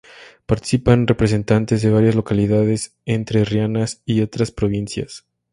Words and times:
Participan 0.47 1.05
representantes 1.05 1.83
de 1.83 1.91
varias 1.91 2.15
localidades 2.15 2.95
entrerrianas 3.05 4.01
y 4.03 4.21
otras 4.21 4.49
provincias. 4.49 5.27